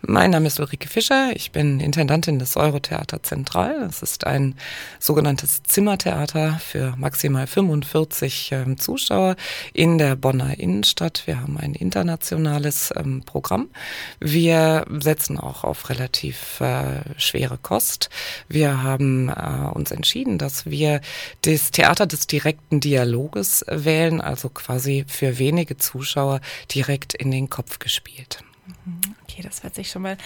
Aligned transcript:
Mein 0.00 0.30
Name 0.30 0.46
ist 0.46 0.60
Ulrike 0.60 0.88
Fischer. 0.88 1.32
Ich 1.34 1.50
bin 1.50 1.80
Intendantin 1.80 2.38
des 2.38 2.56
Eurotheater 2.56 3.20
Zentral. 3.20 3.80
Das 3.80 4.00
ist 4.00 4.28
ein 4.28 4.54
sogenanntes 5.00 5.64
Zimmertheater 5.64 6.60
für 6.64 6.94
maximal 6.96 7.48
45 7.48 8.52
äh, 8.52 8.76
Zuschauer 8.76 9.34
in 9.72 9.98
der 9.98 10.14
Bonner 10.14 10.56
Innenstadt. 10.56 11.24
Wir 11.26 11.40
haben 11.40 11.58
ein 11.58 11.74
internationales 11.74 12.94
ähm, 12.96 13.24
Programm. 13.26 13.70
Wir 14.20 14.86
setzen 15.00 15.36
auch 15.36 15.64
auf 15.64 15.90
relativ 15.90 16.60
äh, 16.60 17.00
schwere 17.16 17.58
Kost. 17.58 18.08
Wir 18.48 18.84
haben 18.84 19.28
äh, 19.30 19.68
uns 19.74 19.90
entschieden, 19.90 20.38
dass 20.38 20.64
wir 20.64 21.00
das 21.42 21.72
Theater 21.72 22.06
des 22.06 22.28
direkten 22.28 22.78
Dialoges 22.78 23.64
wählen, 23.68 24.20
also 24.20 24.48
quasi 24.48 25.04
für 25.08 25.40
wenige 25.40 25.76
Zuschauer 25.76 26.40
direkt 26.72 27.14
in 27.14 27.32
den 27.32 27.50
Kopf 27.50 27.80
gespielt. 27.80 28.44
Okay, 29.24 29.42
das 29.42 29.62
hört 29.62 29.74
sich 29.74 29.90
schon 29.90 30.02
mal 30.02 30.16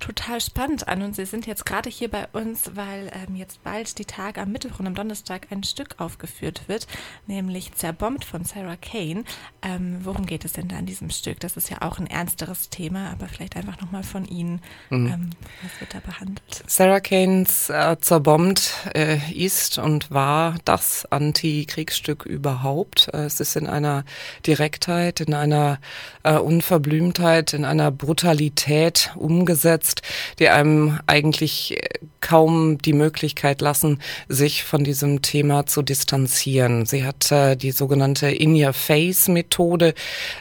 total 0.00 0.40
spannend 0.40 0.88
an. 0.88 1.02
Und 1.02 1.16
Sie 1.16 1.24
sind 1.24 1.46
jetzt 1.46 1.66
gerade 1.66 1.90
hier 1.90 2.08
bei 2.08 2.26
uns, 2.32 2.72
weil 2.74 3.10
ähm, 3.12 3.36
jetzt 3.36 3.62
bald 3.62 3.98
die 3.98 4.04
Tage 4.04 4.40
am 4.40 4.52
Mittwoch 4.52 4.80
und 4.80 4.86
am 4.86 4.94
Donnerstag 4.94 5.48
ein 5.50 5.62
Stück 5.62 5.96
aufgeführt 5.98 6.62
wird, 6.68 6.86
nämlich 7.26 7.74
Zerbombt 7.74 8.24
von 8.24 8.44
Sarah 8.44 8.76
Kane. 8.76 9.24
Ähm, 9.62 10.00
worum 10.02 10.26
geht 10.26 10.44
es 10.44 10.52
denn 10.52 10.68
da 10.68 10.78
in 10.78 10.86
diesem 10.86 11.10
Stück? 11.10 11.40
Das 11.40 11.56
ist 11.56 11.70
ja 11.70 11.82
auch 11.82 11.98
ein 11.98 12.06
ernsteres 12.06 12.70
Thema, 12.70 13.10
aber 13.10 13.28
vielleicht 13.28 13.56
einfach 13.56 13.80
nochmal 13.80 14.02
von 14.02 14.24
Ihnen. 14.24 14.60
Mhm. 14.90 15.06
Ähm, 15.06 15.30
was 15.62 15.80
wird 15.80 15.94
da 15.94 16.00
behandelt? 16.00 16.64
Sarah 16.66 17.00
Kanes 17.00 17.68
äh, 17.68 17.96
Zerbombt 18.00 18.72
äh, 18.94 19.18
ist 19.32 19.78
und 19.78 20.10
war 20.10 20.56
das 20.64 21.06
Anti-Kriegsstück 21.10 22.24
überhaupt. 22.24 23.08
Äh, 23.12 23.24
es 23.24 23.40
ist 23.40 23.56
in 23.56 23.66
einer 23.66 24.04
Direktheit, 24.46 25.20
in 25.20 25.34
einer 25.34 25.78
äh, 26.22 26.38
Unverblümtheit, 26.38 27.52
in 27.52 27.64
einer 27.64 27.90
Brutalität 27.90 28.11
Realität 28.20 29.10
umgesetzt, 29.16 30.02
die 30.38 30.48
einem 30.48 30.98
eigentlich 31.06 31.78
kaum 32.20 32.78
die 32.78 32.92
Möglichkeit 32.92 33.60
lassen, 33.60 33.98
sich 34.28 34.64
von 34.64 34.84
diesem 34.84 35.22
Thema 35.22 35.66
zu 35.66 35.82
distanzieren. 35.82 36.86
Sie 36.86 37.04
hat 37.04 37.30
äh, 37.30 37.56
die 37.56 37.72
sogenannte 37.72 38.30
In-Your-Face-Methode 38.30 39.92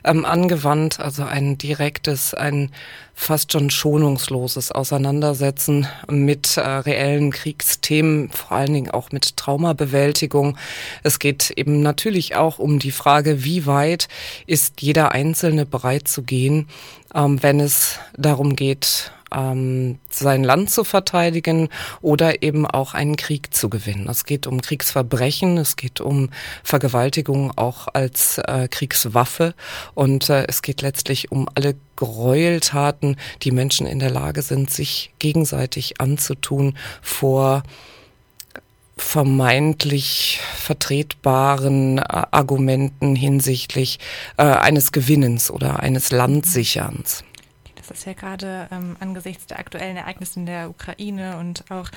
ähm, 0.05 0.23
angewandt, 0.23 0.99
also 0.99 1.23
ein 1.23 1.58
direktes, 1.58 2.33
ein 2.33 2.72
fast 3.14 3.52
schon 3.52 3.69
schonungsloses 3.69 4.72
Auseinandersetzen 4.72 5.88
mit 6.09 6.58
äh, 6.58 6.61
reellen 6.61 7.31
Kriegsthemen, 7.31 8.30
vor 8.30 8.53
allen 8.53 8.73
Dingen 8.73 8.92
auch 8.92 9.11
mit 9.11 9.38
Traumabewältigung. 9.38 10.58
Es 11.03 11.19
geht 11.19 11.52
eben 11.52 11.81
natürlich 11.81 12.36
auch 12.36 12.58
um 12.58 12.80
die 12.80 12.92
Frage, 12.92 13.44
wie 13.44 13.66
weit 13.66 14.08
ist 14.47 14.81
jeder 14.81 15.11
Einzelne 15.11 15.66
bereit 15.66 16.08
zu 16.08 16.23
gehen, 16.23 16.67
ähm, 17.14 17.42
wenn 17.44 17.50
es 17.59 17.99
darum 18.17 18.55
geht, 18.55 19.11
ähm, 19.33 19.97
sein 20.09 20.44
Land 20.44 20.69
zu 20.69 20.83
verteidigen 20.83 21.69
oder 22.02 22.43
eben 22.43 22.66
auch 22.66 22.93
einen 22.93 23.16
Krieg 23.16 23.53
zu 23.53 23.69
gewinnen. 23.69 24.08
Es 24.09 24.25
geht 24.25 24.47
um 24.47 24.61
Kriegsverbrechen, 24.61 25.58
es 25.58 25.75
geht 25.75 26.02
um 26.02 26.30
Vergewaltigung 26.63 27.52
auch 27.58 27.88
als 27.93 28.38
äh, 28.39 28.67
Kriegswaffe 28.69 29.53
und 29.93 30.30
äh, 30.30 30.45
es 30.47 30.61
geht 30.61 30.81
letztlich 30.81 31.31
um 31.31 31.47
alle 31.55 31.75
Gräueltaten, 31.95 33.16
die 33.43 33.52
Menschen 33.52 33.88
in 33.88 33.99
der 33.99 34.11
Lage 34.11 34.41
sind, 34.41 34.69
sich 34.71 35.13
gegenseitig 35.19 36.02
anzutun 36.02 36.77
vor 37.02 37.63
vermeintlich 38.97 40.39
vertretbaren 40.55 41.97
äh, 41.97 42.03
Argumenten 42.31 43.15
hinsichtlich 43.15 43.99
äh, 44.38 44.43
eines 44.43 44.91
Gewinnens 44.91 45.49
oder 45.49 45.80
eines 45.80 46.11
Landsicherns. 46.11 47.23
Das 47.92 48.00
ist 48.00 48.06
ja 48.06 48.14
gerade 48.14 48.70
ähm, 48.72 48.95
angesichts 49.02 49.47
der 49.47 49.59
aktuellen 49.59 49.97
Ereignisse 49.97 50.39
in 50.39 50.45
der 50.45 50.70
Ukraine 50.70 51.38
und 51.38 51.70
auch 51.70 51.89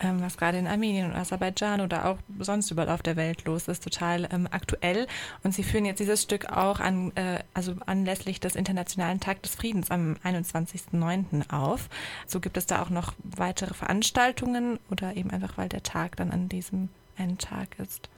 ähm, 0.00 0.22
was 0.22 0.38
gerade 0.38 0.56
in 0.56 0.66
Armenien 0.66 1.10
und 1.10 1.16
Aserbaidschan 1.16 1.82
oder 1.82 2.06
auch 2.06 2.16
sonst 2.38 2.70
überall 2.70 2.88
auf 2.88 3.02
der 3.02 3.16
Welt 3.16 3.44
los 3.44 3.68
ist, 3.68 3.84
total 3.84 4.26
ähm, 4.32 4.48
aktuell. 4.50 5.06
Und 5.42 5.54
Sie 5.54 5.62
führen 5.62 5.84
jetzt 5.84 6.00
dieses 6.00 6.22
Stück 6.22 6.50
auch 6.50 6.80
an, 6.80 7.12
äh, 7.16 7.40
also 7.52 7.74
anlässlich 7.84 8.40
des 8.40 8.56
Internationalen 8.56 9.20
Tag 9.20 9.42
des 9.42 9.54
Friedens 9.54 9.90
am 9.90 10.16
21.09. 10.24 11.52
auf. 11.52 11.90
So 12.26 12.40
gibt 12.40 12.56
es 12.56 12.66
da 12.66 12.80
auch 12.80 12.90
noch 12.90 13.12
weitere 13.22 13.74
Veranstaltungen 13.74 14.78
oder 14.90 15.16
eben 15.16 15.30
einfach, 15.30 15.58
weil 15.58 15.68
der 15.68 15.82
Tag 15.82 16.16
dann 16.16 16.30
an 16.30 16.48
diesem 16.48 16.88
einen 17.16 17.38
Tag 17.38 17.78
ist. 17.78 18.08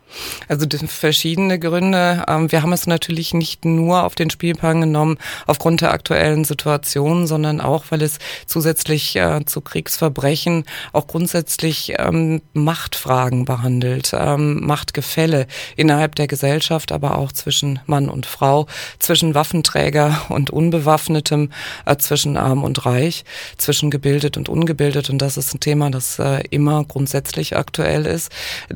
Also 0.46 0.66
verschiedene 0.86 1.58
Gründe. 1.58 2.24
Ähm, 2.28 2.52
wir 2.52 2.62
haben 2.62 2.72
es 2.72 2.86
natürlich 2.86 3.34
nicht 3.34 3.64
nur 3.64 4.04
auf 4.04 4.14
den 4.14 4.30
Spielplan 4.30 4.82
genommen 4.82 5.18
aufgrund 5.46 5.80
der 5.80 5.92
aktuellen 5.92 6.44
Situation, 6.44 7.26
sondern 7.26 7.60
auch, 7.60 7.84
weil 7.88 8.02
es 8.02 8.18
zusätzlich 8.46 9.16
äh, 9.16 9.44
zu 9.44 9.60
Kriegsverbrechen 9.60 10.64
auch 10.92 11.06
grundsätzlich 11.06 11.94
ähm, 11.98 12.42
Machtfragen 12.52 13.44
behandelt, 13.44 14.12
ähm, 14.14 14.64
Machtgefälle 14.64 15.46
innerhalb 15.76 16.14
der 16.14 16.26
Gesellschaft, 16.26 16.92
aber 16.92 17.18
auch 17.18 17.32
zwischen 17.32 17.80
Mann 17.86 18.08
und 18.08 18.26
Frau, 18.26 18.66
zwischen 18.98 19.34
Waffenträger 19.34 20.26
und 20.28 20.50
Unbewaffnetem, 20.50 21.50
äh, 21.86 21.96
zwischen 21.96 22.36
Arm 22.36 22.62
und 22.62 22.84
Reich, 22.86 23.24
zwischen 23.56 23.90
gebildet 23.90 24.36
und 24.36 24.48
ungebildet. 24.48 25.10
Und 25.10 25.18
das 25.18 25.38
ist 25.38 25.54
ein 25.54 25.60
Thema, 25.60 25.90
das 25.90 26.18
äh, 26.18 26.44
immer 26.50 26.84
grundsätzlich 26.84 27.56
aktuell 27.56 28.06
ist. 28.06 28.30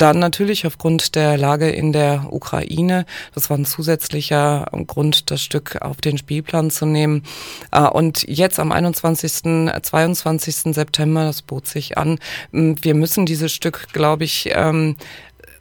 Dann 0.08 0.20
natürlich 0.20 0.66
aufgrund 0.66 1.16
der 1.16 1.36
Lage 1.36 1.68
in 1.68 1.92
der 1.92 2.28
Ukraine. 2.30 3.04
Das 3.34 3.50
war 3.50 3.58
ein 3.58 3.66
zusätzlicher 3.66 4.66
Grund, 4.86 5.30
das 5.30 5.42
Stück 5.42 5.82
auf 5.82 5.98
den 5.98 6.16
Spielplan 6.16 6.70
zu 6.70 6.86
nehmen. 6.86 7.24
Äh, 7.72 7.82
und 7.82 8.26
jetzt 8.26 8.58
am 8.58 8.72
21., 8.72 9.70
22. 9.82 10.74
September, 10.74 11.24
das 11.24 11.42
bot 11.42 11.66
sich 11.66 11.98
an, 11.98 12.18
wir 12.52 12.94
müssen 12.94 13.26
dieses 13.26 13.52
Stück, 13.52 13.88
glaube 13.92 14.24
ich, 14.24 14.48
ähm, 14.54 14.96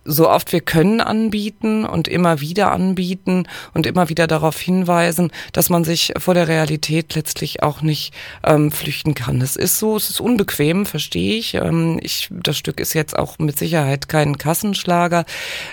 so 0.07 0.29
oft 0.29 0.51
wir 0.53 0.61
können 0.61 1.01
anbieten 1.01 1.85
und 1.85 2.07
immer 2.07 2.39
wieder 2.39 2.71
anbieten 2.71 3.47
und 3.73 3.85
immer 3.85 4.09
wieder 4.09 4.25
darauf 4.25 4.59
hinweisen, 4.59 5.31
dass 5.51 5.69
man 5.69 5.83
sich 5.83 6.13
vor 6.17 6.33
der 6.33 6.47
Realität 6.47 7.13
letztlich 7.13 7.61
auch 7.61 7.81
nicht 7.81 8.13
ähm, 8.43 8.71
flüchten 8.71 9.13
kann. 9.13 9.41
Es 9.41 9.55
ist 9.55 9.77
so, 9.77 9.97
es 9.97 10.09
ist 10.09 10.21
unbequem, 10.21 10.85
verstehe 10.85 11.37
ich. 11.37 11.53
Ähm, 11.55 11.99
ich. 12.01 12.29
Das 12.31 12.57
Stück 12.57 12.79
ist 12.79 12.93
jetzt 12.93 13.17
auch 13.17 13.37
mit 13.39 13.57
Sicherheit 13.57 14.07
kein 14.07 14.37
Kassenschlager. 14.37 15.25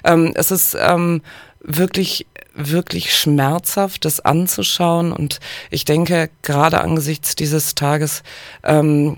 Ähm, 0.04 0.32
es 0.34 0.50
ist 0.50 0.76
ähm, 0.78 1.22
wirklich 1.60 2.26
wirklich 2.56 3.14
schmerzhaft, 3.16 4.04
das 4.04 4.20
anzuschauen. 4.20 5.12
Und 5.12 5.40
ich 5.70 5.84
denke, 5.84 6.30
gerade 6.42 6.80
angesichts 6.80 7.34
dieses 7.34 7.74
Tages 7.74 8.22
ähm, 8.62 9.16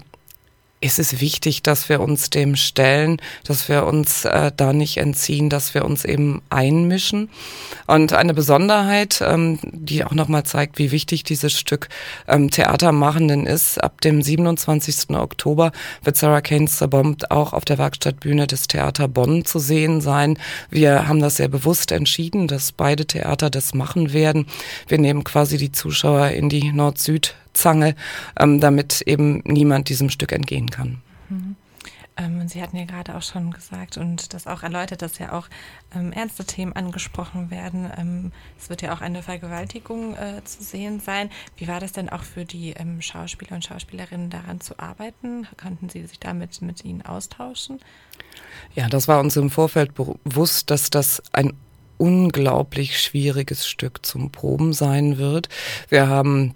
ist 0.80 0.98
es 0.98 1.20
wichtig, 1.20 1.62
dass 1.62 1.88
wir 1.88 2.00
uns 2.00 2.28
dem 2.28 2.54
stellen, 2.54 3.20
dass 3.44 3.68
wir 3.68 3.86
uns 3.86 4.26
äh, 4.26 4.52
da 4.54 4.74
nicht 4.74 4.98
entziehen, 4.98 5.48
dass 5.48 5.72
wir 5.72 5.84
uns 5.86 6.04
eben 6.04 6.42
einmischen. 6.50 7.30
Und 7.86 8.12
eine 8.12 8.34
Besonderheit, 8.34 9.22
ähm, 9.26 9.58
die 9.62 10.04
auch 10.04 10.12
nochmal 10.12 10.44
zeigt, 10.44 10.78
wie 10.78 10.90
wichtig 10.90 11.24
dieses 11.24 11.58
Stück 11.58 11.88
ähm, 12.28 12.50
Theatermachenden 12.50 13.46
ist, 13.46 13.82
ab 13.82 14.02
dem 14.02 14.20
27. 14.20 15.10
Oktober 15.16 15.72
wird 16.04 16.16
Sarah 16.16 16.42
Kane's 16.42 16.76
Zerbombt 16.76 17.30
auch 17.30 17.54
auf 17.54 17.64
der 17.64 17.78
Werkstattbühne 17.78 18.46
des 18.46 18.68
Theater 18.68 19.08
Bonn 19.08 19.46
zu 19.46 19.58
sehen 19.58 20.02
sein. 20.02 20.38
Wir 20.68 21.08
haben 21.08 21.20
das 21.20 21.36
sehr 21.36 21.48
bewusst 21.48 21.90
entschieden, 21.90 22.48
dass 22.48 22.72
beide 22.72 23.06
Theater 23.06 23.48
das 23.48 23.72
machen 23.72 24.12
werden. 24.12 24.46
Wir 24.88 24.98
nehmen 24.98 25.24
quasi 25.24 25.56
die 25.56 25.72
Zuschauer 25.72 26.28
in 26.28 26.50
die 26.50 26.70
Nord-Süd 26.72 27.34
Zange, 27.56 27.94
ähm, 28.38 28.60
damit 28.60 29.02
eben 29.02 29.42
niemand 29.44 29.88
diesem 29.88 30.10
Stück 30.10 30.32
entgehen 30.32 30.70
kann. 30.70 31.02
Mhm. 31.28 31.56
Ähm, 32.16 32.48
Sie 32.48 32.62
hatten 32.62 32.76
ja 32.76 32.84
gerade 32.84 33.14
auch 33.14 33.22
schon 33.22 33.50
gesagt 33.50 33.98
und 33.98 34.32
das 34.32 34.46
auch 34.46 34.62
erläutert, 34.62 35.02
dass 35.02 35.18
ja 35.18 35.32
auch 35.32 35.48
ähm, 35.94 36.12
ernste 36.12 36.44
Themen 36.44 36.72
angesprochen 36.72 37.50
werden. 37.50 37.90
Ähm, 37.96 38.32
es 38.58 38.70
wird 38.70 38.82
ja 38.82 38.94
auch 38.94 39.00
eine 39.00 39.22
Vergewaltigung 39.22 40.16
äh, 40.16 40.42
zu 40.44 40.62
sehen 40.62 41.00
sein. 41.00 41.30
Wie 41.56 41.68
war 41.68 41.78
das 41.78 41.92
denn 41.92 42.08
auch 42.08 42.22
für 42.22 42.44
die 42.44 42.70
ähm, 42.70 43.02
Schauspieler 43.02 43.52
und 43.52 43.64
Schauspielerinnen 43.64 44.30
daran 44.30 44.60
zu 44.60 44.78
arbeiten? 44.78 45.46
Konnten 45.60 45.90
Sie 45.90 46.06
sich 46.06 46.18
damit 46.18 46.62
mit 46.62 46.84
Ihnen 46.84 47.02
austauschen? 47.02 47.80
Ja, 48.74 48.88
das 48.88 49.08
war 49.08 49.20
uns 49.20 49.36
im 49.36 49.50
Vorfeld 49.50 49.94
bewusst, 49.94 50.70
dass 50.70 50.90
das 50.90 51.22
ein 51.32 51.52
unglaublich 51.98 53.00
schwieriges 53.00 53.66
Stück 53.66 54.04
zum 54.04 54.30
Proben 54.30 54.72
sein 54.72 55.18
wird. 55.18 55.48
Wir 55.88 56.08
haben 56.08 56.54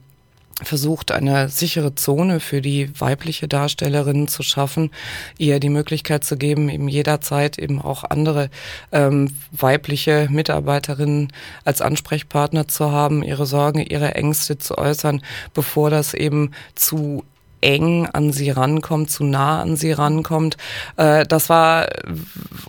versucht, 0.63 1.13
eine 1.13 1.49
sichere 1.49 1.95
Zone 1.95 2.41
für 2.41 2.61
die 2.61 2.91
weibliche 2.99 3.49
Darstellerin 3.49 4.29
zu 4.29 4.43
schaffen, 4.43 4.91
ihr 5.39 5.61
die 5.61 5.69
Möglichkeit 5.69 6.25
zu 6.25 6.37
geben, 6.37 6.69
eben 6.69 6.89
jederzeit 6.89 7.59
eben 7.59 7.81
auch 7.81 8.05
andere 8.05 8.51
ähm, 8.93 9.33
weibliche 9.53 10.29
Mitarbeiterinnen 10.31 11.33
als 11.65 11.81
Ansprechpartner 11.81 12.69
zu 12.69 12.91
haben, 12.93 13.23
ihre 13.23 13.47
Sorgen, 13.47 13.81
ihre 13.81 14.15
Ängste 14.15 14.59
zu 14.59 14.79
äußern, 14.79 15.23
bevor 15.55 15.91
das 15.91 16.15
eben 16.15 16.53
zu 16.75 17.25
eng 17.61 18.07
an 18.07 18.33
sie 18.33 18.51
rankommt, 18.51 19.11
zu 19.11 19.25
nah 19.25 19.61
an 19.61 19.77
sie 19.77 19.93
rankommt. 19.93 20.57
Äh, 20.97 21.25
das 21.27 21.49
war 21.49 21.89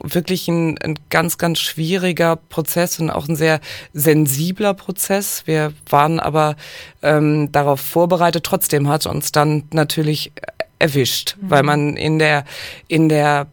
wirklich 0.04 0.48
ein, 0.48 0.78
ein, 0.80 1.00
ganz, 1.10 1.38
ganz 1.38 1.60
schwieriger 1.60 2.36
Prozess 2.36 3.00
und 3.00 3.10
auch 3.10 3.28
ein 3.28 3.36
sehr 3.36 3.60
sensibler 3.94 4.74
Prozess. 4.74 5.44
Wir 5.46 5.74
waren 5.90 6.20
aber 6.20 6.56
ähm, 7.02 7.52
darauf 7.52 7.82
vorbereitet. 7.82 8.44
Trotzdem 8.44 8.88
hat 8.88 9.06
uns 9.06 9.32
dann 9.32 9.64
natürlich 9.72 10.32
erwischt, 10.80 11.38
mhm. 11.40 11.50
weil 11.50 11.64
man 11.64 11.98
in 11.98 12.20
der, 12.20 12.46
in 12.88 13.10
der 13.10 13.48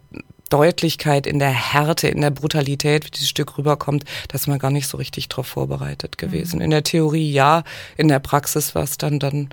Deutlichkeit, 0.49 1.27
in 1.27 1.39
der 1.39 1.51
Härte, 1.51 2.09
in 2.09 2.23
der 2.23 2.31
Brutalität, 2.31 3.05
wie 3.07 3.11
dieses 3.11 3.29
Stück 3.29 3.59
rüberkommt, 3.59 4.05
dass 4.29 4.47
man 4.47 4.59
gar 4.59 4.71
nicht 4.71 4.89
so 4.89 4.97
richtig 4.97 5.29
darauf 5.29 5.47
vorbereitet 5.47 6.19
gewesen. 6.19 6.57
Mhm. 6.57 6.63
In 6.63 6.71
der 6.71 6.83
Theorie 6.83 7.31
ja, 7.31 7.65
in 7.97 8.09
der 8.09 8.19
Praxis 8.19 8.75
war 8.75 8.83
es 8.83 8.99
dann 8.99 9.19
dann 9.19 9.51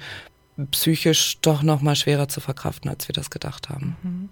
psychisch 0.72 1.40
doch 1.42 1.64
noch 1.64 1.82
mal 1.82 1.96
schwerer 1.96 2.28
zu 2.28 2.40
verkraften, 2.40 2.90
als 2.90 3.08
wir 3.08 3.14
das 3.14 3.30
gedacht 3.30 3.70
haben. 3.70 3.98
Mhm. 4.04 4.30